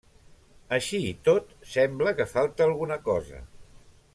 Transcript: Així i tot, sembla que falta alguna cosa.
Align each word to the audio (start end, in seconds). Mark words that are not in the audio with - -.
Així 0.77 1.01
i 1.09 1.11
tot, 1.27 1.53
sembla 1.73 2.15
que 2.21 2.27
falta 2.33 2.67
alguna 2.69 2.99
cosa. 3.11 3.43